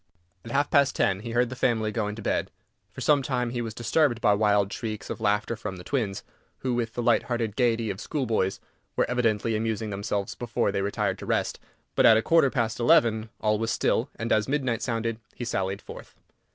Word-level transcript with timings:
At 0.43 0.49
half 0.49 0.71
past 0.71 0.95
ten 0.95 1.19
he 1.19 1.29
heard 1.29 1.51
the 1.51 1.55
family 1.55 1.91
going 1.91 2.15
to 2.15 2.23
bed. 2.23 2.49
For 2.91 3.01
some 3.01 3.21
time 3.21 3.51
he 3.51 3.61
was 3.61 3.75
disturbed 3.75 4.19
by 4.19 4.33
wild 4.33 4.73
shrieks 4.73 5.11
of 5.11 5.21
laughter 5.21 5.55
from 5.55 5.75
the 5.75 5.83
twins, 5.83 6.23
who, 6.61 6.73
with 6.73 6.95
the 6.95 7.03
light 7.03 7.21
hearted 7.29 7.55
gaiety 7.55 7.91
of 7.91 8.01
schoolboys, 8.01 8.59
were 8.95 9.07
evidently 9.07 9.55
amusing 9.55 9.91
themselves 9.91 10.33
before 10.33 10.71
they 10.71 10.81
retired 10.81 11.19
to 11.19 11.27
rest, 11.27 11.59
but 11.93 12.07
at 12.07 12.17
a 12.17 12.23
quarter 12.23 12.49
past 12.49 12.79
eleven 12.79 13.29
all 13.41 13.59
was 13.59 13.69
still, 13.69 14.09
and, 14.15 14.31
as 14.31 14.47
midnight 14.49 14.81
sounded, 14.81 15.19
he 15.35 15.45
sallied 15.45 15.83
forth. 15.83 16.15